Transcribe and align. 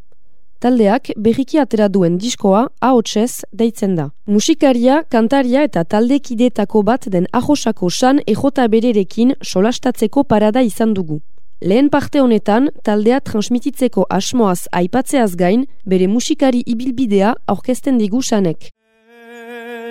Taldeak 0.58 1.10
berriki 1.16 1.58
atera 1.62 1.88
duen 1.88 2.18
diskoa 2.18 2.68
ahotsez 2.80 3.44
deitzen 3.52 3.94
da. 3.94 4.10
Musikaria, 4.26 5.04
kantaria 5.08 5.62
eta 5.62 5.84
taldekidetako 5.84 6.82
bat 6.82 7.06
den 7.06 7.26
ahosako 7.32 7.90
san 7.90 8.20
ejota 8.26 8.68
bererekin 8.68 9.34
solastatzeko 9.42 10.24
parada 10.24 10.62
izan 10.62 10.94
dugu. 10.94 11.20
Lehen 11.60 11.90
parte 11.90 12.20
honetan, 12.20 12.70
taldea 12.82 13.20
transmititzeko 13.20 14.06
asmoaz 14.10 14.66
aipatzeaz 14.72 15.36
gain, 15.36 15.66
bere 15.86 16.08
musikari 16.08 16.62
ibilbidea 16.66 17.34
aurkezten 17.46 17.98
digu 17.98 18.22
sanek. 18.22 18.72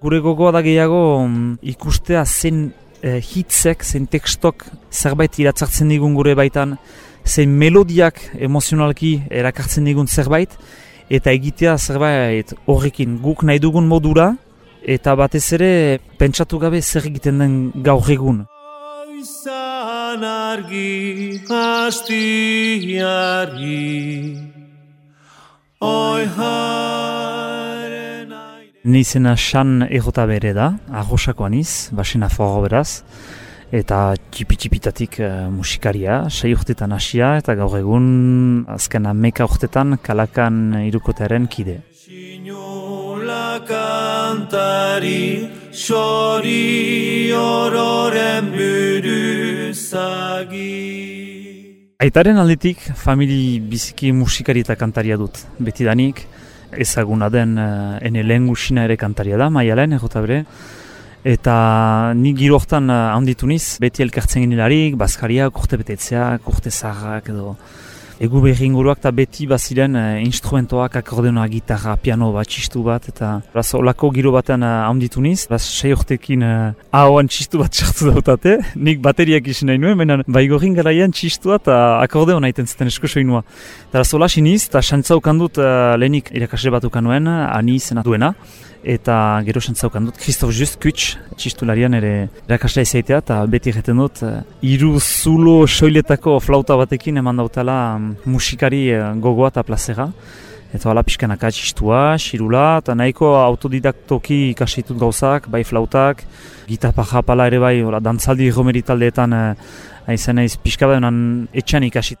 Gure 0.00 0.18
gogoa 0.18 0.50
da 0.50 0.62
gehiago 0.62 1.26
mm, 1.28 1.58
ikustea 1.62 2.24
zen 2.24 2.72
eh, 3.02 3.20
hitzek, 3.22 3.84
zen 3.84 4.06
tekstok 4.10 4.66
zerbait 4.90 5.38
iratzartzen 5.38 5.88
digun 5.92 6.16
gure 6.18 6.34
baitan, 6.34 6.74
zen 7.24 7.54
melodiak 7.54 8.18
emozionalki 8.34 9.20
erakartzen 9.30 9.86
digun 9.86 10.10
zerbait, 10.10 10.50
eta 11.10 11.30
egitea 11.30 11.76
zerbait 11.78 12.54
horrekin. 12.66 13.20
Guk 13.22 13.44
nahi 13.46 13.62
dugun 13.62 13.86
modura 13.86 14.32
eta 14.82 15.14
batez 15.14 15.52
ere 15.54 16.00
pentsatu 16.18 16.58
gabe 16.58 16.82
zer 16.82 17.06
egiten 17.06 17.38
den 17.38 17.60
gaur 17.84 18.10
egun. 18.10 18.46
Argi 20.50 21.38
hastiari 21.46 22.26
Oi 25.78 26.24
Nizena 28.82 29.36
san 29.36 29.84
egota 29.86 30.24
bere 30.26 30.52
da, 30.56 30.72
arrosakoan 30.90 31.54
iz, 31.54 31.90
basena 31.94 32.28
forro 32.32 32.64
beraz 32.64 33.02
eta 33.70 33.98
txipi-txipitatik 34.18 35.20
uh, 35.22 35.46
musikaria, 35.54 36.24
sei 36.34 36.50
urtetan 36.56 36.96
hasia 36.96 37.36
eta 37.38 37.54
gaur 37.54 37.78
egun 37.78 38.64
azken 38.74 39.06
ameka 39.06 39.46
urtetan 39.46 40.00
kalakan 40.02 40.80
irukotearen 40.88 41.46
kide. 41.46 41.76
Sinula 41.94 43.60
kantari, 43.68 45.46
sori 45.70 47.30
ororen 47.38 48.50
buruzagi. 49.90 51.86
Aitaren 52.00 52.38
aldetik, 52.40 52.78
famili 52.96 53.60
biziki 53.60 54.12
musikari 54.12 54.62
eta 54.64 54.76
kantaria 54.76 55.16
dut, 55.20 55.36
betidanik, 55.58 56.26
ezaguna 56.72 57.28
den 57.28 57.58
uh, 57.58 57.98
ene 58.00 58.22
lehen 58.22 58.78
ere 58.78 58.96
kantaria 58.96 59.36
da, 59.36 59.50
maialen, 59.50 59.92
egotabere, 59.92 60.44
Eta 61.22 62.14
ni 62.16 62.32
giro 62.32 62.56
hortan 62.56 62.88
uh, 62.88 63.12
handitu 63.12 63.46
niz, 63.46 63.76
beti 63.78 64.02
elkartzen 64.02 64.40
genilarik, 64.40 64.96
bazkariak, 64.96 65.52
urte 65.52 65.76
betetzeak, 65.76 66.48
urte 66.48 66.70
zaharrak 66.70 67.28
edo 67.28 67.56
egu 68.20 68.42
behi 68.44 68.66
inguruak 68.66 68.98
eta 69.00 69.10
beti 69.16 69.46
baziren 69.48 69.96
uh, 69.96 70.18
instrumentoak, 70.20 70.98
akordeonak, 71.00 71.48
gitarra, 71.54 71.94
piano 71.96 72.28
bat, 72.34 72.48
txistu 72.52 72.82
bat, 72.84 73.08
eta 73.08 73.30
raz, 73.54 73.66
olako 73.78 74.10
giro 74.12 74.34
batean 74.34 74.66
uh, 74.66 74.72
handitu 74.90 75.22
niz, 75.24 75.46
baz 75.48 75.62
sei 75.64 75.94
urtekin 75.96 76.44
uh, 76.44 76.74
ahoan 77.00 77.30
txistu 77.32 77.62
bat 77.62 77.72
txartu 77.72 78.10
dautate, 78.12 78.58
nik 78.88 79.00
bateriak 79.04 79.48
isen 79.48 79.72
nahi 79.72 79.80
nuen, 79.80 79.96
baina 79.96 80.20
bai 80.28 80.44
gorin 80.52 80.76
garaian 80.76 81.16
txistu 81.16 81.54
bat 81.54 81.72
uh, 81.72 81.96
akordeon 82.04 82.44
nahi 82.44 82.56
zuten 82.60 82.92
esko 82.92 83.08
soinua. 83.08 83.40
Eta 83.88 84.04
raz, 84.04 84.10
hola 84.12 84.28
siniz, 84.28 84.66
eta 84.68 84.84
xantzaukan 84.84 85.40
dut 85.40 85.62
uh, 85.62 85.96
lehenik 85.96 86.28
irakasle 86.36 86.76
batukan 86.76 87.08
nuen, 87.08 87.30
ani 87.30 87.80
izena 87.80 88.04
duena, 88.04 88.34
eta 88.84 89.14
gero 89.44 89.60
sentzaukan 89.60 90.08
dut 90.08 90.18
Christoph 90.20 90.52
Just 90.56 90.78
Kutsch 90.80 91.16
txistularian 91.36 91.94
ere 91.98 92.12
erakasla 92.46 92.84
izaitea 92.86 93.20
eta 93.20 93.40
beti 93.50 93.72
egiten 93.72 94.00
dut 94.00 94.22
uh, 94.24 94.40
iru 94.64 94.96
zulo 95.00 95.66
soiletako 95.66 96.38
flauta 96.40 96.76
batekin 96.80 97.20
eman 97.20 97.42
dautela 97.42 97.76
um, 97.96 98.09
musikari 98.24 98.86
uh, 98.94 99.10
gogoa 99.16 99.50
eta 99.52 99.66
plazera. 99.66 100.10
Eta 100.70 100.86
hala 100.86 101.02
pixkanaka 101.02 101.48
txistua, 101.50 102.14
xirula 102.22 102.78
eta 102.78 102.94
nahiko 102.94 103.32
autodidaktoki 103.40 104.52
ikasitut 104.52 105.00
gauzak, 105.00 105.48
bai 105.50 105.64
flautak 105.66 106.22
gitarra 106.68 107.04
japala 107.12 107.48
ere 107.50 107.58
bai 107.58 107.82
ola, 107.82 107.98
dantzaldi 107.98 108.52
romeri 108.54 108.84
taldeetan 108.86 109.34
uh, 109.34 109.54
aizen 110.06 110.38
naiz 110.38 110.54
pixka 110.56 110.86
etxan 111.52 111.82
ikasit 111.90 112.18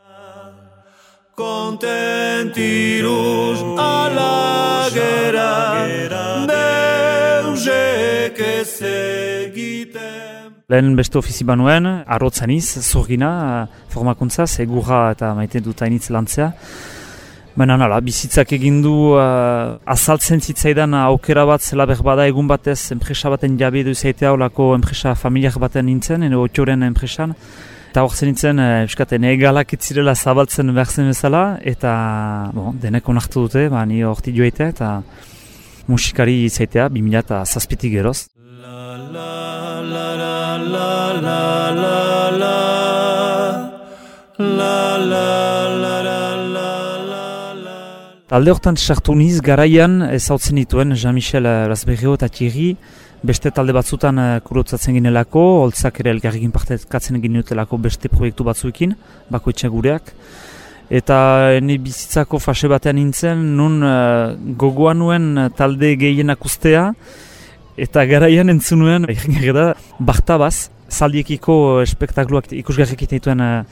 Kontentiruz 1.40 3.60
alagera 3.78 5.50
Lehen 10.70 10.92
beste 10.94 11.18
ofizi 11.18 11.42
banuen, 11.42 11.86
arrotzen 12.06 12.50
iz, 12.54 12.78
zurgina, 12.78 13.66
formakuntza, 13.90 14.44
segura 14.46 15.08
eta 15.10 15.32
maite 15.34 15.58
dut 15.64 15.82
hainitz 15.82 16.12
lantzea. 16.14 16.52
Baina 17.58 17.74
nala, 17.80 17.98
bizitzak 18.06 18.52
egindu 18.54 18.92
uh, 19.16 19.80
azaltzen 19.90 20.38
zitzaidan 20.38 20.94
aukera 20.94 21.42
bat 21.48 21.66
zela 21.66 21.88
bada 21.90 22.28
egun 22.30 22.46
batez 22.46 22.92
enpresa 22.94 23.28
baten 23.34 23.58
jabe 23.58 23.80
edo 23.80 23.90
izaitea 23.90 24.32
olako 24.32 24.74
enpresa 24.76 25.16
familiak 25.16 25.58
baten 25.58 25.86
nintzen, 25.86 26.22
eno 26.22 26.44
otxoren 26.46 26.86
enpresan. 26.86 27.34
Eta 27.90 28.04
hor 28.06 28.14
nintzen, 28.22 28.60
uh, 28.60 28.84
euskaten 28.86 29.24
egalak 29.24 29.74
itzirela 29.74 30.14
zabaltzen 30.14 30.72
behar 30.72 30.86
zen 30.86 31.10
bezala, 31.10 31.58
eta 31.64 32.52
bon, 32.54 32.78
denek 32.78 33.08
onartu 33.08 33.48
dute, 33.48 33.68
ba, 33.68 33.84
ni 33.84 34.04
horti 34.04 34.30
joetea, 34.30 34.68
eta 34.68 35.02
musikari 35.88 36.44
izaitea, 36.44 36.88
2000 36.94 37.26
eta 37.26 37.44
zazpitik 37.44 37.98
geroz. 37.98 38.30
Talde 38.60 38.76
hortan 48.52 48.76
sartu 48.76 49.16
niz, 49.16 49.40
garaian 49.40 50.04
ezautzen 50.10 50.60
dituen 50.60 50.92
Jean-Michel 50.92 51.48
Rasberrio 51.70 52.12
eta 52.18 52.28
Thierry, 52.28 52.76
beste 53.24 53.48
talde 53.50 53.72
batzutan 53.72 54.20
uh, 54.20 54.44
kurotzatzen 54.44 54.92
ginelako, 54.98 55.40
holtzak 55.62 56.02
ere 56.04 56.12
elgarrikin 56.12 56.52
partekatzen 56.52 57.16
ginutelako 57.24 57.80
beste 57.88 58.12
proiektu 58.12 58.44
batzuekin, 58.44 58.92
bakoitza 59.32 59.72
gureak. 59.72 60.12
Eta 60.90 61.16
ni 61.64 61.80
bizitzako 61.80 62.36
fase 62.44 62.68
batean 62.68 63.00
nintzen, 63.00 63.40
nun 63.56 63.80
uh, 63.80 64.36
gogoan 64.60 65.00
nuen 65.00 65.48
talde 65.56 65.96
gehienak 66.04 66.44
ustea, 66.44 66.90
eta 67.76 68.04
garaian 68.06 68.50
entzun 68.52 68.84
nuen, 68.84 69.06
da, 69.58 69.74
bartabaz, 69.98 70.70
zaldiekiko 70.90 71.80
espektakluak 71.84 72.50
ikusgarrik 72.58 73.06
dituen 73.10 73.40
uh, 73.40 73.62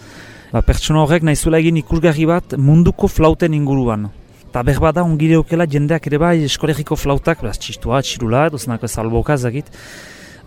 ba, 0.52 0.62
pertsona 0.62 1.02
horrek 1.02 1.26
nahizuela 1.26 1.58
egin 1.58 1.80
ikusgarri 1.82 2.28
bat 2.28 2.54
munduko 2.58 3.10
flauten 3.10 3.56
inguruan. 3.58 4.08
Eta 4.48 4.62
behar 4.64 4.94
da 4.96 5.04
ongire 5.04 5.36
okela 5.36 5.66
jendeak 5.68 6.06
ere 6.08 6.20
bai 6.20 6.36
eskolegiko 6.46 6.96
flautak, 6.96 7.42
beraz 7.42 7.58
txistua, 7.60 8.00
txirula, 8.02 8.48
duzenako 8.54 8.88
salboka 8.88 9.36
zagit, 9.36 9.68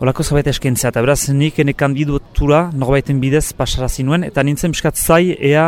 Olako 0.02 0.24
zerbait 0.26 0.48
eskentzea, 0.50 0.90
eta 0.90 1.02
beraz 1.04 1.28
nik 1.30 1.60
ene 1.62 1.76
kandidatura 1.78 2.64
norbaiten 2.74 3.20
bidez 3.22 3.52
pasarazi 3.54 4.02
nuen, 4.02 4.24
eta 4.26 4.42
nintzen 4.42 4.74
biskat 4.74 4.98
zai 4.98 5.36
ea 5.38 5.68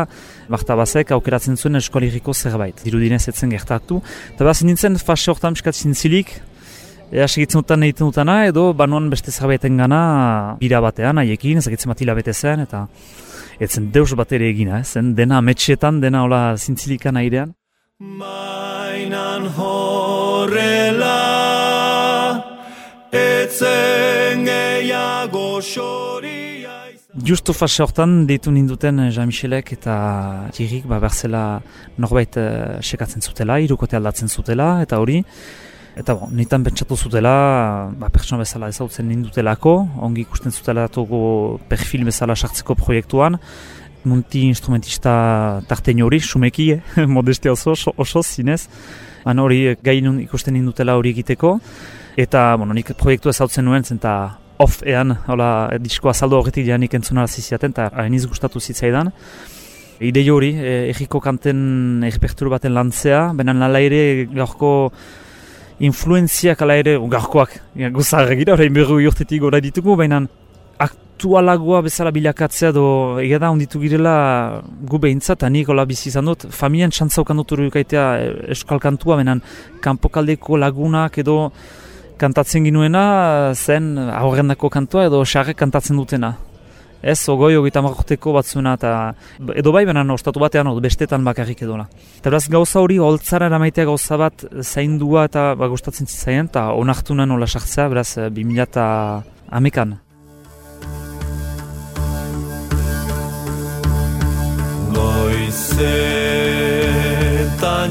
Bartabazek 0.49 1.11
aukeratzen 1.13 1.53
zuen 1.53 1.77
eskolegiko 1.77 2.33
zerbait. 2.33 2.81
Dirudinez 2.81 3.27
etzen 3.29 3.53
gertatu. 3.53 3.99
Eta 4.31 4.41
beraz 4.41 4.63
nintzen 4.65 4.97
fase 4.97 5.29
horretan 5.29 5.53
biskat 5.53 5.77
zintzilik, 5.77 6.33
ea 7.13 7.27
segitzen 7.27 7.61
dutan 7.61 7.83
egiten 7.85 8.09
dutana, 8.09 8.39
edo 8.49 8.71
banuan 8.73 9.09
beste 9.13 9.31
zerbaiten 9.31 9.77
gana 9.77 10.01
bira 10.59 10.79
batean, 10.81 11.21
haiekin, 11.21 11.59
ezagitzen 11.61 11.93
bat 11.93 12.01
hilabete 12.01 12.33
zen, 12.33 12.63
eta 12.65 12.87
etzen 13.61 13.91
deus 13.93 14.15
bat 14.17 14.33
ere 14.33 14.49
egina, 14.49 14.81
zen 14.83 15.13
dena 15.15 15.37
ametxetan, 15.43 16.01
dena 16.01 16.23
hola 16.25 16.41
zintzilikan 16.57 17.19
airean. 17.21 17.53
Mainan 17.99 19.45
horrela 19.55 21.19
etzen 23.13 24.47
gehiago 24.49 25.61
xoria 25.61 26.43
Justo 27.13 27.53
fase 27.53 27.83
hortan 27.83 28.23
deitu 28.25 28.49
ninduten 28.51 28.97
eh, 28.99 29.11
Jean-Michelek 29.13 29.75
eta 29.75 29.95
Thierryk 30.51 30.87
ba, 30.89 30.97
berzela 30.99 31.43
norbait 32.01 32.39
uh, 32.41 32.79
sekatzen 32.81 33.21
zutela, 33.21 33.59
irukote 33.61 33.95
aldatzen 33.99 34.33
zutela 34.33 34.81
eta 34.81 34.97
hori. 34.97 35.19
Eta 35.93 36.15
bon, 36.17 36.31
nitan 36.33 36.63
pentsatu 36.65 36.97
zutela, 36.97 37.33
ba, 37.99 38.09
pertsona 38.09 38.41
bezala 38.41 38.71
ezautzen 38.73 39.05
nindutelako, 39.11 39.75
ongi 40.01 40.23
ikusten 40.25 40.51
zutela 40.51 40.87
togo 40.89 41.59
perfil 41.69 42.07
bezala 42.07 42.35
sartzeko 42.35 42.75
proiektuan 42.79 43.37
multi 44.03 44.43
instrumentista 44.49 45.61
tartein 45.67 46.01
hori, 46.03 46.19
sumeki, 46.19 46.71
eh? 46.71 47.05
modeste 47.07 47.49
oso, 47.49 47.73
oso, 47.97 48.23
zinez. 48.23 48.67
Han 49.23 49.39
hori 49.39 49.75
gai 49.83 49.97
ikusten 50.25 50.55
indutela 50.59 50.97
hori 50.99 51.13
egiteko. 51.15 51.57
Eta, 52.19 52.55
bueno, 52.57 52.73
nik 52.73 52.93
proiektu 52.99 53.31
ezautzen 53.31 53.65
nuen 53.65 53.83
zen, 53.83 54.01
eta 54.01 54.39
off-ean, 54.63 55.15
hola, 55.27 55.49
diskoa 55.81 56.13
saldo 56.13 56.39
horretik 56.39 56.67
janik 56.67 56.93
entzunara 56.93 57.27
ziziaten, 57.27 57.71
eta 57.71 57.89
hain 57.95 58.17
gustatu 58.27 58.59
zitzaidan. 58.59 59.11
Idei 60.03 60.27
hori, 60.29 60.51
e, 60.57 60.89
egiko 60.91 61.21
kanten 61.23 62.03
erreperturu 62.03 62.51
baten 62.51 62.73
lantzea, 62.75 63.31
benen 63.37 63.61
nala 63.61 63.79
ere 63.79 64.27
gaurko 64.33 64.91
influenziak 65.83 66.61
ala 66.63 66.77
ere, 66.79 66.95
gaurkoak, 66.97 67.57
guzar 67.95 68.31
egira, 68.31 68.55
horrein 68.55 68.73
berru 68.75 69.01
jortetik 69.03 69.41
gora 69.43 69.59
ditugu, 69.63 69.97
baina 69.99 70.21
aktualagoa 70.83 71.81
bezala 71.85 72.11
bilakatzea 72.15 72.71
do 72.75 72.85
egia 73.21 73.39
da 73.39 73.51
onditu 73.51 73.81
girela 73.81 74.15
gu 74.89 74.99
behintzat, 75.05 75.43
nik 75.51 75.69
hola 75.71 75.85
bizi 75.89 76.09
izan 76.11 76.31
dut, 76.31 76.47
familian 76.51 76.91
txantzaukan 76.91 77.41
dut 77.41 77.55
urukaitea 77.57 78.05
eskal 78.55 78.81
kantua, 78.83 79.19
benen 79.19 79.43
kanpokaldeko 79.83 80.59
lagunak 80.63 81.19
edo 81.23 81.37
kantatzen 82.19 82.63
ginuena 82.63 83.03
zen 83.53 83.93
aurrendako 83.97 84.69
kantua 84.69 85.07
edo 85.09 85.23
xarrek 85.25 85.59
kantatzen 85.59 85.99
dutena. 85.99 86.35
Ez, 87.03 87.19
ogoi 87.27 87.57
hogeita 87.59 87.81
marroteko 87.83 88.31
batzuena 88.31 88.77
eta 88.77 88.91
edo 89.59 89.73
bai 89.75 89.83
benan 89.83 90.07
ostatu 90.15 90.39
batean 90.39 90.69
bestetan 90.83 91.23
bakarrik 91.27 91.61
edola. 91.65 91.83
Eta 92.21 92.29
beraz 92.31 92.47
gauza 92.47 92.79
hori 92.79 92.97
holtzara 93.03 93.49
eramaitea 93.51 93.85
gauza 93.89 94.15
bat 94.21 94.45
zaindua 94.63 95.25
eta 95.27 95.55
ba, 95.59 95.67
gustatzen 95.67 96.07
zitzaien 96.07 96.47
eta 96.47 96.71
onartu 96.79 97.11
nuen 97.15 97.31
hola 97.35 97.47
sartzea, 97.47 97.89
beraz 97.91 98.15
2000 98.15 98.63
eta 98.63 98.85
amekan. 99.51 99.99
Goizetan 104.95 105.83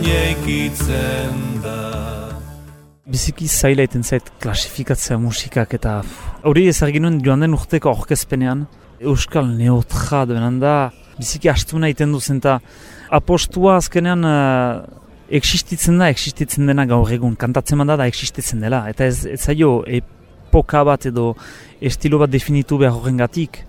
jeikitzen 0.08 1.52
biziki 3.12 3.44
zaila 3.48 3.84
iten 3.84 4.00
zait 4.02 4.30
klasifikatzea 4.40 5.18
musikak 5.20 5.74
eta 5.76 5.98
hori 6.48 6.68
ez 6.70 6.80
nuen 6.82 7.20
joan 7.24 7.40
den 7.44 7.52
urteko 7.52 7.90
orkezpenean 7.90 8.66
Euskal 9.02 9.48
Neotra 9.58 10.24
duen 10.28 10.58
da 10.62 10.92
biziki 11.18 11.50
astuna 11.52 11.90
iten 11.92 12.12
duzen 12.14 12.40
eta 12.40 12.58
apostua 13.12 13.76
azkenean 13.80 14.24
uh, 14.24 14.82
existitzen 15.32 15.98
da, 16.00 16.08
existitzen 16.12 16.68
dena 16.68 16.86
gaur 16.88 17.10
egun, 17.12 17.36
kantatzen 17.36 17.84
da 17.86 17.96
da 17.96 18.06
existitzen 18.06 18.60
dela. 18.60 18.84
Eta 18.88 19.06
ez, 19.08 19.24
ez 19.26 19.40
zailo 19.40 19.82
epoka 19.86 20.84
bat 20.84 21.06
edo 21.06 21.32
estilo 21.80 22.20
bat 22.22 22.30
definitu 22.30 22.78
behar 22.78 22.96
horren 22.98 23.20
gatik 23.22 23.64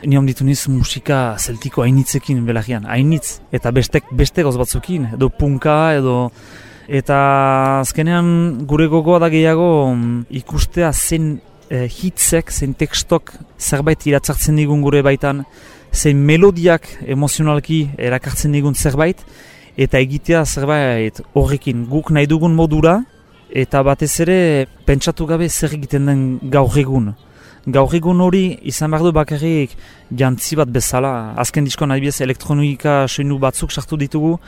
Ni 0.00 0.16
ditu 0.24 0.46
niz 0.48 0.62
musika 0.72 1.36
zeltiko 1.36 1.82
hainitzekin 1.82 2.38
belagian, 2.46 2.86
hainitz, 2.88 3.42
eta 3.52 3.68
bestek, 3.70 4.06
beste 4.16 4.40
goz 4.42 4.54
batzukin, 4.56 5.10
edo 5.12 5.28
punka, 5.28 5.92
edo 5.92 6.30
Eta 6.90 7.16
azkenean 7.84 8.64
gure 8.66 8.88
gogoa 8.90 9.20
da 9.22 9.28
gehiago 9.30 9.68
mm, 9.94 10.24
ikustea 10.40 10.88
zen 10.90 11.36
e, 11.70 11.86
hitzek, 11.86 12.50
zen 12.50 12.74
tekstok 12.74 13.32
zerbait 13.58 14.04
iratzartzen 14.10 14.58
digun 14.58 14.82
gure 14.82 15.02
baitan, 15.06 15.44
zen 15.94 16.20
melodiak 16.26 16.88
emozionalki 17.06 17.80
erakartzen 17.98 18.52
digun 18.52 18.74
zerbait, 18.74 19.22
eta 19.78 20.02
egitea 20.02 20.44
zerbait 20.44 21.22
horrekin. 21.34 21.86
Guk 21.90 22.10
nahi 22.10 22.28
dugun 22.30 22.54
modura, 22.58 22.98
eta 23.50 23.82
batez 23.86 24.12
ere 24.26 24.66
pentsatu 24.86 25.26
gabe 25.26 25.48
zer 25.48 25.74
egiten 25.78 26.06
den 26.10 26.24
gaur 26.50 26.76
egun. 26.78 27.14
Gaur 27.66 27.94
egun 27.94 28.20
hori 28.24 28.44
izan 28.70 28.90
behar 28.90 29.04
du 29.04 29.12
bakarrik 29.12 29.74
jantzi 30.16 30.56
bat 30.56 30.70
bezala, 30.72 31.34
azken 31.36 31.66
disko 31.68 31.86
nahi 31.86 32.00
bez 32.06 32.20
elektronika 32.24 33.04
soinu 33.08 33.38
batzuk 33.38 33.72
sartu 33.72 33.98
ditugu, 34.00 34.38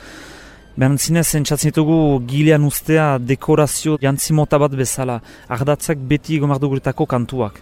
Behar 0.73 0.95
zinez, 0.97 1.27
entzatzen 1.37 1.69
ditugu 1.69 1.95
gilean 2.25 2.63
ustea 2.65 3.19
dekorazio 3.21 3.99
jantzimota 4.01 4.57
bat 4.57 4.73
bezala, 4.73 5.19
ardatzak 5.47 6.01
beti 6.09 6.39
gomarduguretako 6.41 7.05
kantuak. 7.05 7.59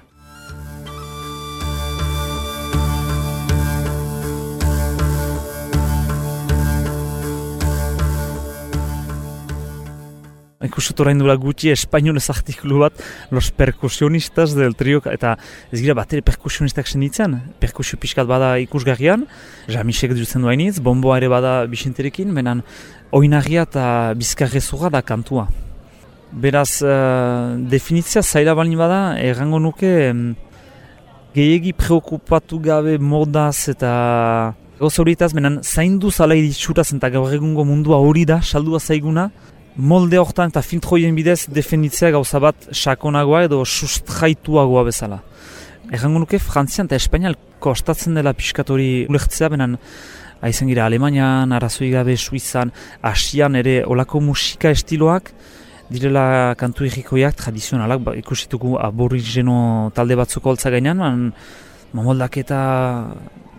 Ikusut 10.61 10.99
orain 11.01 11.17
dula 11.17 11.33
gutxi 11.41 11.71
espainolez 11.73 12.27
artikulu 12.29 12.83
bat 12.83 12.99
Los 13.31 13.49
perkusionistas 13.49 14.53
del 14.53 14.75
trio 14.77 15.01
eta 15.09 15.33
ez 15.71 15.81
gira 15.81 15.95
bat 15.97 16.13
ere 16.13 16.21
perkusionistak 16.21 16.87
senitzen. 16.87 17.39
Perkusio 17.59 17.97
pixkat 17.97 18.29
bada 18.29 18.53
ikusgarrian 18.61 19.25
jamisek 19.71 20.13
duzen 20.13 20.45
duainiz, 20.45 20.77
bomboa 20.79 21.17
ere 21.17 21.31
bada 21.31 21.65
bisinterekin, 21.71 22.29
menan 22.33 22.61
oinagia 23.11 23.65
eta 23.65 24.13
bizkarrezura 24.17 24.91
da 24.93 25.01
kantua. 25.01 25.47
Beraz 26.31 26.81
uh, 26.85 27.57
definitzia 27.57 28.21
zaila 28.21 28.53
balin 28.55 28.77
bada 28.77 29.01
errango 29.19 29.59
nuke 29.59 30.11
um, 30.11 30.33
gehiagi 31.33 31.73
preokupatu 31.73 32.59
gabe 32.61 32.97
modaz 32.97 33.67
eta 33.73 34.55
Goz 34.81 34.95
horietaz, 34.97 35.35
menan 35.37 35.59
zaindu 35.61 36.09
zala 36.09 36.33
iditsuraz 36.33 36.87
eta 36.95 37.11
gaur 37.13 37.29
egungo 37.35 37.61
mundua 37.69 37.99
hori 38.01 38.23
da, 38.25 38.39
saldua 38.41 38.79
zaiguna, 38.81 39.27
molde 39.75 40.19
hortan 40.19 40.51
eta 40.51 40.61
filtroien 40.61 41.15
bidez 41.15 41.45
definitzea 41.49 42.11
gauza 42.11 42.39
bat 42.43 42.67
sakonagoa 42.71 43.45
edo 43.47 43.63
sustraituagoa 43.65 44.83
bezala. 44.87 45.21
Errango 45.91 46.19
nuke 46.23 46.39
Frantzian 46.39 46.89
eta 46.89 46.95
Espainial 46.95 47.35
kostatzen 47.59 48.15
dela 48.15 48.33
piskatori 48.33 49.05
ulertzea, 49.09 49.49
benen 49.53 49.77
aizen 50.41 50.69
gira 50.71 50.85
Alemanian, 50.85 51.51
Arazoi 51.51 51.91
gabe, 51.91 52.17
Suizan, 52.17 52.71
Asian 53.01 53.55
ere 53.55 53.81
olako 53.85 54.21
musika 54.21 54.71
estiloak, 54.73 55.31
direla 55.91 56.55
kantu 56.57 56.87
egikoiak 56.87 57.35
tradizionalak, 57.37 58.01
ba, 58.03 58.15
ikusituko 58.17 58.77
aborigeno 58.81 59.91
talde 59.95 60.17
batzuk 60.17 60.47
holtza 60.47 60.71
gainean, 60.73 60.97
man, 60.97 61.29
mamoldak 61.93 62.37
eta 62.41 62.59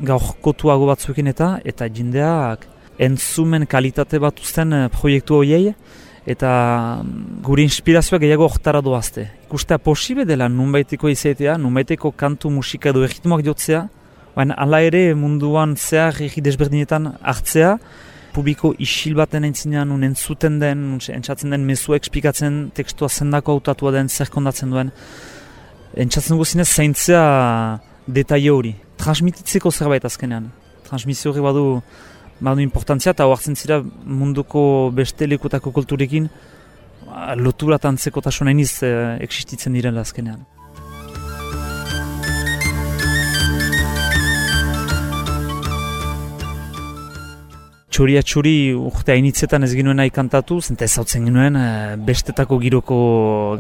gaurkotuago 0.03 0.89
batzuekin 0.89 1.31
eta, 1.31 1.55
eta 1.69 1.89
jindeak 1.93 2.67
entzumen 3.03 3.67
kalitate 3.67 4.21
bat 4.23 4.41
uzten 4.41 4.73
uh, 4.77 4.87
proiektu 4.93 5.39
horiei, 5.41 5.75
eta 6.27 7.03
mm, 7.03 7.41
gure 7.43 7.65
inspirazioa 7.67 8.21
gehiago 8.23 8.47
hortara 8.47 8.83
doazte. 8.85 9.27
Ikustea 9.47 9.79
posibe 9.83 10.25
dela 10.29 10.49
nunbaiteko 10.49 11.11
izatea, 11.11 11.57
nunbaiteko 11.59 12.13
kantu 12.17 12.51
musika 12.51 12.93
edo 12.93 13.03
erritmoak 13.07 13.45
jotzea, 13.47 13.87
baina 14.37 14.55
ala 14.55 14.81
ere 14.87 15.13
munduan 15.19 15.75
zehar 15.77 16.21
egi 16.23 16.41
desberdinetan 16.45 17.13
hartzea, 17.21 17.77
publiko 18.33 18.73
isil 18.81 19.17
baten 19.19 19.45
entzinean 19.45 19.91
nun 19.93 20.07
entzuten 20.07 20.59
den, 20.63 20.87
entzatzen 21.13 21.53
den 21.53 21.67
mezua 21.69 21.99
ekspikatzen 22.01 22.71
tekstua 22.77 23.11
zendako 23.11 23.59
autatua 23.59 23.93
den 23.93 24.09
zer 24.09 24.31
kondatzen 24.33 24.73
duen. 24.73 24.93
Entzatzen 25.93 26.39
guzinez 26.41 26.71
zaintzea 26.71 27.25
detaile 28.07 28.55
hori. 28.55 28.73
Transmititzeko 29.03 29.71
zerbait 29.71 30.05
azkenean. 30.09 30.49
Transmisio 30.89 31.33
hori 31.33 31.45
badu 31.45 31.67
badu 32.43 32.63
importantzia 32.65 33.15
eta 33.15 33.27
hoartzen 33.31 33.55
zira 33.57 33.81
munduko 33.83 34.65
beste 34.95 35.29
lekutako 35.31 35.73
kulturekin 35.73 36.29
lotura 37.37 37.79
tantzeko 37.79 38.21
tasun 38.25 38.49
hainiz 38.49 38.83
e, 38.83 38.91
existitzen 39.21 39.77
direla 39.77 40.03
azkenean. 40.07 40.43
Txuria 47.93 48.23
txuri 48.25 48.73
urte 48.73 49.13
hainitzetan 49.13 49.67
ez 49.67 49.75
ginuen 49.77 50.01
kantatu, 50.11 50.63
zenta 50.63 50.87
ez 50.87 50.95
hautzen 50.97 51.27
ginuen 51.29 51.59
e, 51.61 51.67
bestetako 52.07 52.59
giroko 52.63 52.97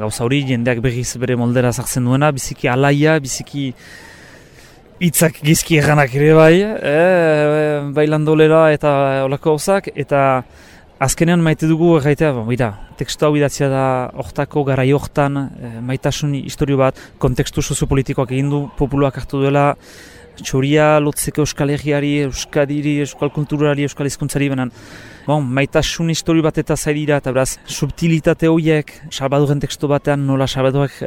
gauza 0.00 0.24
hori, 0.24 0.40
jendeak 0.48 0.80
berriz 0.80 1.10
bere 1.20 1.36
moldera 1.36 1.72
zartzen 1.72 2.08
duena, 2.08 2.32
biziki 2.32 2.68
alaia, 2.72 3.18
biziki 3.20 3.72
hitzak 5.02 5.40
gizki 5.42 5.80
eganak 5.80 6.12
ere 6.14 6.30
bai, 6.36 6.54
e, 6.62 6.98
bai 7.94 8.04
landolera 8.06 8.68
eta 8.74 8.92
olako 9.26 9.56
hausak, 9.56 9.88
eta 9.98 10.44
azkenean 11.02 11.42
maite 11.42 11.66
dugu 11.66 11.96
erraitea, 11.98 12.30
bon, 12.36 12.46
tekstu 13.00 13.26
hau 13.26 13.34
idatzia 13.34 13.68
da 13.72 13.84
hortako 14.22 14.62
gara 14.70 14.86
johtan, 14.86 15.48
e, 15.58 15.74
maitasun 15.82 16.36
historio 16.44 16.78
bat, 16.78 16.98
kontekstu 17.18 17.64
soziopolitikoak 17.66 18.30
egin 18.30 18.50
du, 18.52 18.64
populuak 18.78 19.18
hartu 19.18 19.42
duela, 19.42 19.72
txoria 20.38 21.00
lotzeko 21.02 21.42
euskal 21.42 21.74
egiari, 21.74 22.14
euskadiri, 22.28 23.00
euskal 23.02 23.34
kulturari, 23.34 23.88
euskal 23.90 24.06
izkuntzari, 24.06 24.52
benen, 24.54 24.70
bon, 25.26 25.42
maitasun 25.58 26.14
historio 26.14 26.46
bat 26.46 26.62
eta 26.62 26.78
zaidira, 26.78 27.18
eta 27.18 27.34
beraz, 27.34 27.56
subtilitate 27.66 28.46
horiek, 28.48 29.00
salbaduren 29.10 29.60
tekstu 29.66 29.90
batean, 29.90 30.28
nola 30.30 30.46
salbaduak 30.46 31.02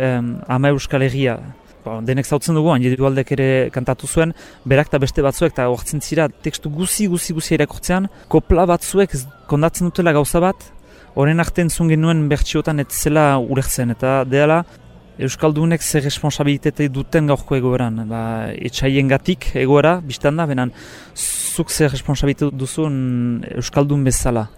ama 0.52 0.76
euskal 0.76 1.08
egia, 1.08 1.40
ba, 1.86 2.00
denek 2.06 2.26
zautzen 2.26 2.58
dugu, 2.58 2.72
handi 2.74 2.96
aldek 2.98 3.32
ere 3.38 3.50
kantatu 3.74 4.08
zuen, 4.08 4.34
berak 4.66 4.90
eta 4.92 5.02
beste 5.02 5.26
batzuek, 5.26 5.54
eta 5.54 5.68
horretzen 5.72 6.02
zira 6.02 6.28
tekstu 6.30 6.70
guzi, 6.70 7.08
guzi, 7.12 7.34
guzi 7.38 7.56
irakurtzean, 7.56 8.10
kopla 8.30 8.66
batzuek 8.74 9.14
kondatzen 9.48 9.92
dutela 9.92 10.16
gauza 10.18 10.42
bat, 10.44 10.72
horren 11.16 11.40
artean 11.40 11.70
zuen 11.70 11.94
genuen 11.94 12.26
bertxiotan 12.32 12.84
ez 12.84 12.90
zela 12.92 13.36
urertzen, 13.40 13.96
eta 13.96 14.24
deala, 14.28 14.64
Euskaldunek 15.16 15.80
zer 15.80 16.04
responsabilitate 16.04 16.90
duten 16.92 17.30
gaurko 17.32 17.56
egoeran, 17.56 18.02
ba, 18.10 18.22
etxaien 18.52 19.08
gatik 19.08 19.48
egoera, 19.56 20.02
biztan 20.04 20.36
da, 20.36 20.44
benan, 20.50 20.74
zuk 21.16 21.72
zer 21.72 21.94
responsabilitate 21.94 22.52
duzun 22.52 22.98
Euskaldun 23.56 24.04
bezala. 24.04 24.50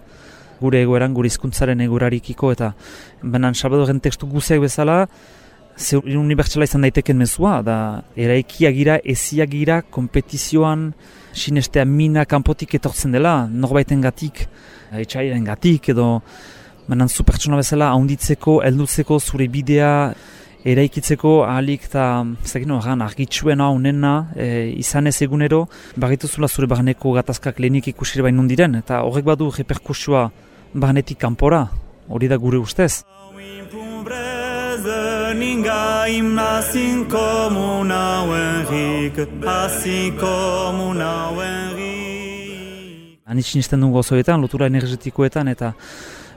Gure 0.58 0.80
egoeran, 0.82 1.14
gure 1.14 1.30
hizkuntzaren 1.30 1.78
egorarikiko, 1.84 2.50
eta 2.56 2.72
benan, 3.22 3.54
salbadoren 3.54 4.02
tekstu 4.02 4.26
guziak 4.26 4.64
bezala, 4.64 5.04
ze 5.78 5.96
unibertsala 5.96 6.66
izan 6.66 6.82
daiteken 6.82 7.16
mezua, 7.16 7.60
da 7.62 7.78
eraikia 8.18 8.70
gira, 8.74 8.98
ezia 9.04 9.46
gira, 9.46 9.80
kompetizioan, 9.82 10.92
sinestea 11.32 11.84
mina 11.86 12.24
kanpotik 12.26 12.74
etortzen 12.80 13.14
dela, 13.14 13.46
norbaiten 13.46 14.02
gatik, 14.02 14.46
etxairen 14.92 15.46
gatik, 15.46 15.92
edo 15.94 16.08
manan 16.88 17.08
zu 17.08 17.24
pertsona 17.24 17.60
bezala, 17.60 17.92
haunditzeko, 17.94 18.58
eldutzeko, 18.66 19.20
zure 19.20 19.46
bidea, 19.52 19.92
eraikitzeko 20.66 21.44
ahalik 21.46 21.84
eta 21.86 22.04
zekin 22.44 22.72
horren 22.74 23.02
argitsuen 23.04 23.60
hau 23.62 23.76
nena 23.78 24.14
e, 24.34 24.74
izan 24.82 25.06
ez 25.06 25.14
egunero 25.22 25.66
bagituzula 25.96 26.48
zure 26.48 26.66
barneko 26.66 27.12
gatazkak 27.14 27.60
lehenik 27.62 27.88
ikusire 27.92 28.26
bain 28.26 28.46
diren 28.48 28.74
eta 28.74 29.02
horrek 29.06 29.24
badu 29.24 29.50
reperkusua 29.54 30.30
barnetik 30.74 31.18
kanpora 31.18 31.68
hori 32.08 32.28
da 32.28 32.36
gure 32.36 32.58
ustez 32.58 33.04
Anitsin 43.28 43.60
izten 43.60 43.82
dugu 43.84 43.98
osoetan, 44.00 44.40
lotura 44.40 44.70
energetikoetan 44.72 45.48
eta 45.52 45.74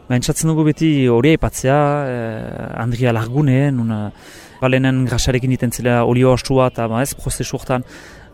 Baintzatzen 0.09 0.49
dugu 0.51 0.65
beti 0.67 0.89
hori 1.07 1.37
aipatzea, 1.37 1.77
eh, 2.03 2.81
Andria 2.83 3.13
Largune, 3.15 3.71
nuna 3.71 4.11
balenen 4.59 5.05
grasarekin 5.07 5.53
iten 5.55 5.71
zela 5.71 6.01
olio 6.03 6.33
ostua 6.33 6.67
eta 6.73 6.89
ba 6.91 6.99
ez, 7.05 7.13
prozesu 7.15 7.55
hortan 7.55 7.85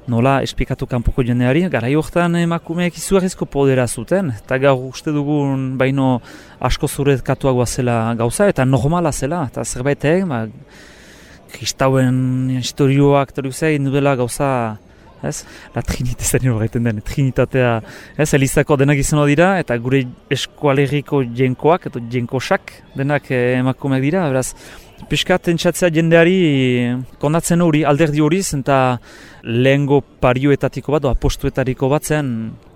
nola 0.08 0.40
esplikatu 0.46 0.88
kanpoko 0.90 1.24
jendeari, 1.28 1.66
gara 1.72 1.90
hortan 2.00 2.36
emakumeek 2.40 2.98
izugarrizko 2.98 3.46
podera 3.46 3.88
zuten, 3.88 4.32
eta 4.38 4.58
gaur 4.64 4.88
uste 4.90 5.12
dugun 5.12 5.70
baino 5.78 6.22
asko 6.60 6.88
zuret 6.88 7.24
katuak 7.24 7.68
zela 7.68 8.16
gauza, 8.16 8.48
eta 8.48 8.66
normala 8.66 9.12
zela, 9.12 9.46
eta 9.52 9.64
zerbait 9.66 10.04
ba, 10.28 10.46
kristauen 11.52 12.58
historioak, 12.60 13.32
eta 13.32 13.42
dela 13.92 14.16
gauza 14.16 14.78
ez? 15.24 15.44
La 15.76 15.82
Trinite 15.82 16.26
zen 16.26 16.50
horreten 16.52 16.84
den, 16.84 17.02
Trinitatea, 17.02 17.78
ez? 18.18 18.34
Elizako 18.38 18.78
denak 18.78 19.00
izan 19.02 19.24
dira, 19.28 19.56
eta 19.60 19.78
gure 19.82 20.04
eskualeriko 20.34 21.24
jenkoak, 21.36 21.88
eta 21.90 22.04
jenkosak 22.12 22.76
denak 22.98 23.32
eh, 23.32 23.58
emakumeak 23.62 24.04
dira, 24.04 24.28
beraz, 24.30 24.52
Piskat 25.06 25.46
entzatzea 25.52 25.92
jendeari 25.94 26.38
kondatzen 27.22 27.62
hori, 27.62 27.84
alderdi 27.86 28.20
hori 28.20 28.40
eta 28.42 28.98
lehengo 29.44 30.02
parioetatiko 30.02 30.92
bat, 30.92 31.06
apostuetariko 31.06 31.88
bat 31.88 32.04
zen, 32.04 32.32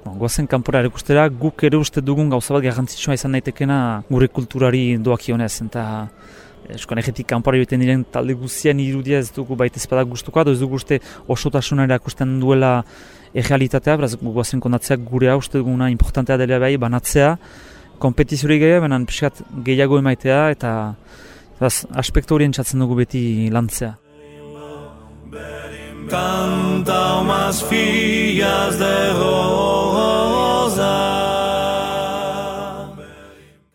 goazen 0.05 0.47
kanpora 0.47 0.83
erakustera, 0.85 1.27
guk 1.27 1.63
ere 1.63 1.77
uste 1.77 1.99
dugun 1.99 2.29
gauza 2.29 2.53
bat 2.53 2.63
garrantzitsua 2.63 3.17
izan 3.17 3.31
daitekena 3.31 4.03
gure 4.09 4.27
kulturari 4.27 4.97
doakionez, 4.97 5.61
eta 5.65 5.83
eskoan 6.69 6.99
egetik 7.01 7.27
kanpora 7.27 7.57
joiten 7.57 7.81
diren 7.81 8.03
talde 8.03 8.35
guzien 8.37 8.79
irudia 8.79 9.19
ez 9.19 9.31
dugu 9.33 9.55
baita 9.55 9.79
ezpada 9.81 10.03
gustuko, 10.03 10.43
ez 10.51 10.59
dugu 10.59 10.75
uste 10.75 10.99
osotasuna 11.27 11.85
erakusten 11.89 12.39
duela 12.39 12.83
errealitatea, 13.33 13.97
beraz 13.97 14.15
guazen 14.21 14.59
kondatzea 14.59 14.97
gure 14.97 15.31
hau 15.31 15.39
uste 15.39 15.57
duguna 15.57 15.89
importantea 15.89 16.37
dela 16.37 16.59
bai 16.59 16.75
banatzea, 16.77 17.37
kompetiziori 17.99 18.59
gehiago, 18.59 18.85
benen 18.87 19.05
pixkat 19.05 19.43
gehiago 19.65 19.99
emaitea 20.01 20.43
eta 20.55 20.71
beraz, 21.59 21.85
aspektu 22.03 22.35
horien 22.35 22.51
txatzen 22.51 22.79
dugu 22.83 22.95
beti 23.03 23.49
lantzea. 23.53 23.97
Canta 26.11 27.21
umas 27.21 27.61
fillas 27.69 28.77
de 28.79 28.95
rosa. 29.15 30.95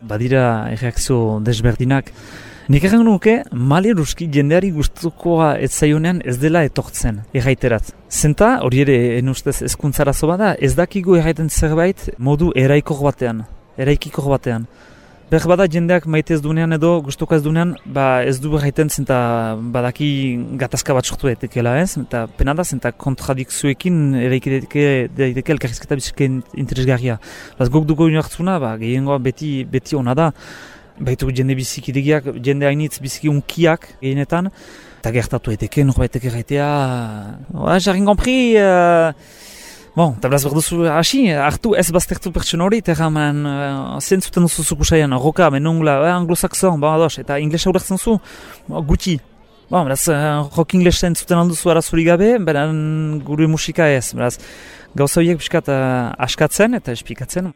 Badira 0.06 0.68
erreakzio 0.74 1.40
desberdinak 1.42 2.12
Nik 2.66 2.82
egin 2.82 3.04
nuke, 3.06 3.32
mali 3.54 3.92
ruski 3.94 4.26
jendeari 4.34 4.72
guztukoa 4.74 5.52
ez 5.62 5.68
zaionean 5.70 6.18
ez 6.26 6.34
dela 6.42 6.64
etortzen, 6.66 7.20
erraiterat. 7.30 7.92
Zenta, 8.10 8.48
hori 8.66 8.80
ere, 8.82 8.96
enustez 9.20 9.60
ezkuntzarazo 9.68 10.26
bada, 10.26 10.48
ez 10.58 10.72
dakigu 10.74 11.14
erraiten 11.14 11.46
zerbait 11.46 12.08
modu 12.18 12.50
eraikor 12.58 13.04
batean, 13.06 13.44
eraikikor 13.78 14.26
batean. 14.34 14.66
Ber 15.30 15.46
bada 15.46 15.68
jendeak 15.70 16.10
maite 16.10 16.34
ez 16.34 16.40
dunean 16.42 16.74
edo 16.74 16.90
gustuko 17.06 17.38
ez 17.38 17.44
dunean, 17.46 17.76
ba 17.86 18.24
ez 18.26 18.40
du 18.42 18.50
erraiten 18.58 18.90
zenta 18.90 19.22
badaki 19.78 20.10
gatazka 20.58 20.94
bat 20.98 21.06
sortu 21.06 21.30
etekela 21.30 21.78
ez, 21.78 21.92
eta 22.02 22.26
pena 22.26 22.54
da 22.58 22.66
zenta 22.66 22.90
kontradikzioekin 22.90 24.16
eraikideke 24.26 24.88
daiteke 25.14 25.54
elkarrizketa 25.54 26.02
bizike 26.02 26.32
interesgarria. 26.58 27.20
Baz 27.58 27.70
guk 27.70 27.86
dugu 27.86 28.10
hartzuna, 28.10 28.58
ba, 28.58 28.74
gehiengoa 28.82 29.22
beti, 29.22 29.60
beti 29.70 29.94
ona 29.94 30.18
da, 30.18 30.32
baitu 31.00 31.28
jende 31.34 31.56
biziki 31.56 31.92
digiak, 31.92 32.28
jende 32.44 32.66
hainitz 32.68 32.98
biziki 33.02 33.28
unkiak 33.30 33.88
gehienetan, 34.00 34.50
eta 35.00 35.12
gertatu 35.14 35.52
eteke, 35.54 35.84
norbait 35.84 36.16
eke 36.18 36.32
gaitea, 36.32 36.68
oa, 37.54 37.76
jarrin 37.82 38.06
gompri, 38.08 38.56
uh, 38.60 39.12
bon, 39.96 40.16
eta 40.16 40.30
beraz 40.30 40.42
berduzu 40.46 40.86
hasi, 40.92 41.26
hartu 41.30 41.74
ez 41.78 41.86
baztertu 41.94 42.32
pertsun 42.34 42.64
hori, 42.64 42.80
eta 42.84 42.96
gaman, 42.98 43.44
uh, 43.46 44.00
zentzuten 44.00 44.48
duzu 44.48 44.64
zuku 44.64 44.88
saian, 44.88 45.14
roka, 45.20 45.50
menungla, 45.52 45.98
uh, 46.02 46.12
anglosaxon, 46.16 46.80
ba, 46.82 46.96
ados, 46.96 47.16
eta 47.22 47.40
inglesa 47.42 47.70
urartzen 47.72 48.00
zu, 48.00 48.18
gutxi. 48.68 49.18
Bon, 49.68 49.82
beraz, 49.82 50.04
uh, 50.08 50.46
rock 50.56 50.76
inglesa 50.78 51.08
zentzuten 51.08 51.42
alduzu 51.42 51.72
arazuri 51.72 52.06
gabe, 52.06 52.36
beran 52.38 53.20
gure 53.26 53.48
musika 53.50 53.90
ez, 53.90 54.12
beraz, 54.14 54.36
gauza 54.96 55.20
horiek 55.20 55.42
biskat 55.42 55.68
uh, 55.68 56.12
askatzen 56.26 56.78
eta 56.78 56.94
espikatzen. 56.96 57.52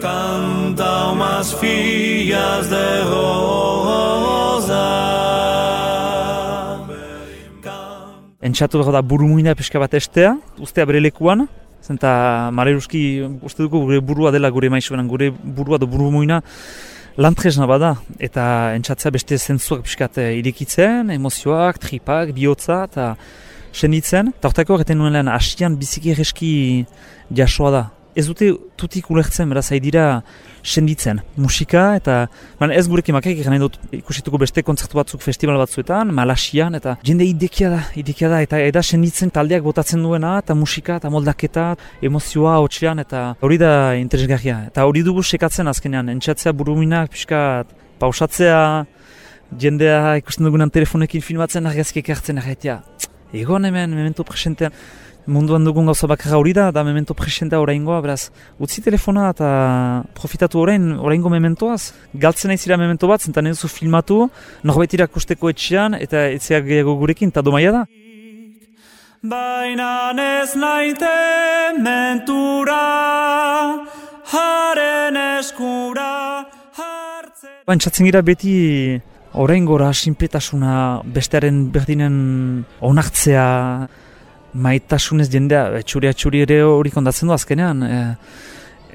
Canta 0.00 1.10
umas 1.12 1.52
fillas 1.54 2.68
de 2.68 3.04
rosa. 3.10 4.86
Entxatu 8.42 8.78
behar 8.78 8.92
da 8.92 9.02
buru 9.02 9.26
muina 9.26 9.54
pixka 9.58 9.78
bat 9.78 9.94
estea, 9.94 10.36
ustea 10.62 10.84
bere 10.86 11.00
lekuan, 11.00 11.48
zenta 11.82 12.50
Mareruski 12.52 13.22
uste 13.42 13.62
dugu 13.64 13.80
gure 13.86 14.00
burua 14.00 14.30
dela 14.30 14.50
gure 14.50 14.70
maixuenan, 14.70 15.08
gure 15.08 15.30
burua 15.30 15.78
da 15.78 15.86
buru 15.86 16.10
muina 16.14 16.42
lantrezna 17.16 17.66
bada, 17.66 17.96
eta 18.20 18.74
entxatzea 18.76 19.10
beste 19.10 19.38
zentzuak 19.38 19.82
pixkat 19.86 20.18
eh, 20.20 20.32
irikitzen, 20.38 21.10
emozioak, 21.14 21.80
tripak, 21.80 22.34
bihotza, 22.36 22.82
eta 22.90 23.14
senditzen. 23.72 24.34
Eta 24.36 24.50
hortako 24.50 24.76
horreten 24.76 25.00
nuen 25.00 25.16
lehen, 25.16 25.30
asian 25.32 25.78
biziki 25.80 26.12
egeski 26.12 26.50
jasoa 27.34 27.72
da, 27.72 27.84
ez 28.16 28.24
dute 28.26 28.48
tutik 28.80 29.10
ulertzen, 29.12 29.48
beraz, 29.52 29.68
dira 29.84 30.22
senditzen. 30.64 31.20
Musika 31.36 31.84
eta, 31.98 32.16
man, 32.60 32.72
ez 32.72 32.86
gurekin 32.88 33.14
makaik, 33.14 33.42
gana 33.44 33.58
dut 33.60 33.76
ikusituko 33.94 34.40
beste 34.40 34.64
kontzertu 34.66 34.98
batzuk 34.98 35.22
festival 35.22 35.60
batzuetan, 35.60 36.10
malasian, 36.16 36.74
eta 36.80 36.96
jende 37.06 37.28
idekia 37.28 37.70
da, 37.74 37.82
idekia 37.94 38.30
da, 38.32 38.40
eta 38.46 38.60
eda 38.64 38.82
senditzen 38.82 39.30
taldeak 39.34 39.62
botatzen 39.66 40.02
duena, 40.02 40.38
eta 40.42 40.56
musika, 40.58 40.96
eta 41.00 41.12
moldaketa, 41.12 41.68
emozioa, 42.08 42.56
hotxean, 42.64 43.04
eta 43.04 43.26
hori 43.44 43.60
da 43.60 43.72
interesgarria. 44.00 44.62
Eta 44.72 44.88
hori 44.88 45.04
dugu 45.06 45.22
sekatzen 45.22 45.68
azkenean, 45.70 46.08
entxatzea 46.16 46.56
buruminak, 46.56 47.12
pixka, 47.12 47.40
pausatzea, 48.00 48.60
jendea 49.60 50.16
ikusten 50.22 50.48
dugunan 50.48 50.72
telefonekin 50.72 51.22
filmatzen, 51.22 51.68
argazkiek 51.68 52.14
hartzen, 52.16 52.40
argaitea. 52.42 52.80
Egon 53.36 53.68
hemen, 53.68 53.92
memento 53.92 54.24
presentean, 54.24 54.72
munduan 55.26 55.64
dugun 55.66 55.90
gauza 55.90 56.06
bakarra 56.06 56.38
hori 56.38 56.52
da, 56.54 56.70
da 56.70 56.84
memento 56.86 57.14
presentea 57.14 57.60
oraingoa, 57.60 58.00
beraz, 58.04 58.30
utzi 58.62 58.82
telefona 58.82 59.28
eta 59.34 59.48
profitatu 60.14 60.60
orain, 60.62 60.92
oraingo 60.98 61.30
mementoaz, 61.32 61.92
galtzen 62.14 62.52
nahi 62.52 62.62
zira 62.62 62.78
memento 62.78 63.10
bat, 63.10 63.22
zentan 63.22 63.50
eduzu 63.50 63.68
filmatu, 63.68 64.26
norbait 64.62 64.94
irakusteko 64.94 65.50
etxean, 65.50 65.98
eta 65.98 66.28
etzeak 66.36 66.66
gehiago 66.70 66.96
gurekin, 67.02 67.34
eta 67.34 67.42
domaia 67.42 67.74
da. 67.74 67.84
Baina 69.26 70.12
ez 70.22 70.54
naite 70.54 71.12
mentura, 71.82 72.80
haren 74.30 75.20
eskura, 75.40 76.46
hartzen... 76.78 77.60
Bantzatzen 77.66 78.06
gira 78.06 78.22
beti 78.22 78.56
oraingora 79.36 79.90
sinpetasuna 79.92 81.02
bestearen 81.12 81.64
berdinen 81.74 82.14
onartzea, 82.80 83.46
maitasunez 84.56 85.28
jendea, 85.32 85.68
etxuri 85.80 86.10
etxuri 86.10 86.42
ere 86.46 86.60
hori 86.64 86.92
kondatzen 86.94 87.28
du 87.28 87.34
azkenean. 87.36 87.82
E, 87.82 88.00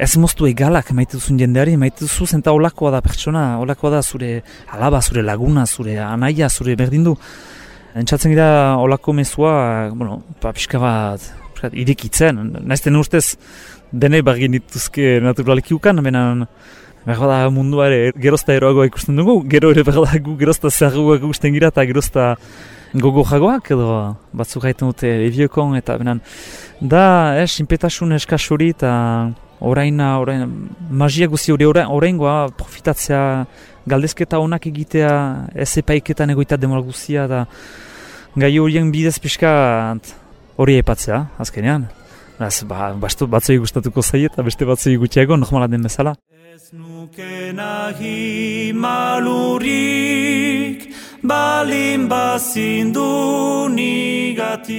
ez 0.01 0.11
moztu 0.17 0.47
egalak 0.49 0.91
maite 0.97 1.17
duzun 1.19 1.39
jendeari, 1.39 1.75
maite 1.77 2.05
duzu 2.05 2.25
zenta 2.25 2.53
olakoa 2.57 2.93
da 2.95 3.01
pertsona, 3.05 3.43
olakoa 3.61 3.97
da 3.97 4.01
zure 4.01 4.31
alaba, 4.73 5.01
zure 5.01 5.21
laguna, 5.25 5.65
zure 5.65 5.97
anaia, 6.01 6.49
zure 6.49 6.75
berdindu. 6.79 7.15
Entzatzen 8.01 8.31
gira 8.31 8.77
olako 8.79 9.13
mezua, 9.13 9.53
bueno, 9.93 10.21
pa, 10.41 10.53
pixka 10.55 10.79
bat, 10.81 11.25
pixka 11.53 11.73
irikitzen, 11.83 12.39
naizten 12.65 12.97
ustez 12.97 13.35
dene 13.91 14.21
bagin 14.23 14.55
dituzke 14.55 15.19
naturaleki 15.21 15.75
ukan, 15.75 16.01
benen 16.05 16.47
Berra 17.01 17.27
da 17.27 17.49
mundua 17.49 17.87
ere 17.89 18.11
gerozta 18.21 18.53
eroagoa 18.53 18.85
ikusten 18.85 19.17
dugu, 19.17 19.39
gero 19.49 19.71
ere 19.73 19.81
berra 19.83 20.03
da 20.05 20.19
gu 20.21 20.35
gerozta 20.37 20.69
zerruak 20.69 21.23
ikusten 21.23 21.55
gira 21.55 21.71
eta 21.73 21.85
gerozta 21.89 22.35
gogo 22.93 23.23
jagoak 23.23 23.71
edo 23.71 24.15
batzuk 24.33 24.63
gaiten 24.63 24.91
dute 24.91 25.11
ebiokon 25.27 25.77
eta 25.79 25.97
benan 25.97 26.21
da 26.81 27.03
eh, 27.39 27.47
sinpetasun 27.47 28.11
eskasuri 28.17 28.71
eta 28.75 28.91
orain, 29.59 29.99
orain 29.99 30.47
magia 30.89 31.27
guzi 31.27 31.51
hori 31.51 31.65
orain, 31.65 31.87
orain 31.87 32.17
goa 32.17 32.49
profitatzea 32.49 33.45
galdezketa 33.87 34.39
onak 34.39 34.67
egitea 34.67 35.13
ez 35.55 35.71
epaiketan 35.77 36.29
egoita 36.35 36.57
demora 36.57 36.81
guzia 36.81 37.27
da 37.27 37.45
gai 38.35 38.57
horien 38.59 38.91
bidez 38.91 39.19
pixka 39.19 39.51
hori 40.61 40.77
epatzea, 40.79 41.25
azkenean. 41.41 41.87
Ez, 42.41 42.63
ba, 42.65 42.93
bastu 42.97 43.27
batzoi 43.29 43.57
gustatuko 43.61 44.01
zaie 44.01 44.25
eta 44.29 44.43
beste 44.45 44.65
batzoi 44.65 44.95
gutxiago, 45.01 45.37
normala 45.37 45.67
den 45.69 45.83
bezala. 45.85 46.15
Ez 46.55 46.71
nuke 46.73 47.51
nahi 47.53 48.71
malurik, 48.73 49.57
balin 51.23 52.07
bazindu 52.09 53.69
nigatik. 53.69 54.77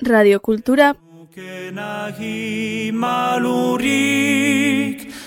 Radiokultura 0.00 0.94
Nuke 0.94 1.70
nahi 1.74 2.90
malurik, 2.92 4.28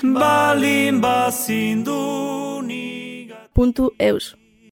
balin 0.04 1.02
bazindu 1.02 2.62
nigatik. 2.62 3.54
puntu 3.54 3.92
eus. 4.00 4.36